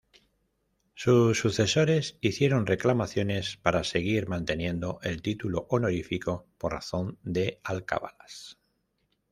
Sus 0.95 1.37
sucesores 1.37 2.17
hicieron 2.21 2.65
reclamaciones 2.65 3.57
para 3.61 3.83
seguir 3.83 4.27
manteniendo 4.27 4.97
el 5.03 5.21
título 5.21 5.67
honorífico 5.69 6.47
por 6.57 6.71
razón 6.71 7.19
de 7.21 7.59
alcabalas. 7.63 8.57